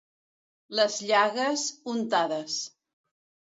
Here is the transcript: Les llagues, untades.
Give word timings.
Les 0.79 0.95
llagues, 1.11 1.67
untades. 1.95 2.61